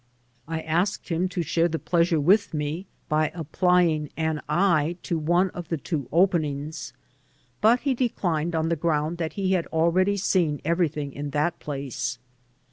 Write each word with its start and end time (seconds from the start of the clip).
I 0.47 0.61
asked 0.61 1.09
him 1.09 1.29
to 1.29 1.43
share 1.43 1.67
the 1.67 1.77
pleasure 1.77 2.19
with 2.19 2.55
me 2.55 2.87
by 3.07 3.31
applying 3.35 4.09
an 4.17 4.41
eye 4.49 4.95
to 5.03 5.19
one 5.19 5.51
of 5.51 5.67
the 5.69 5.77
two 5.77 6.09
openings, 6.11 6.91
but 7.61 7.81
he 7.81 7.93
declined 7.93 8.55
on 8.55 8.69
the 8.69 8.75
ground 8.75 9.19
that 9.19 9.33
he 9.33 9.51
had 9.51 9.67
already 9.67 10.17
seen 10.17 10.59
everything 10.65 11.13
in 11.13 11.29
that 11.37 11.59
place. 11.59 12.17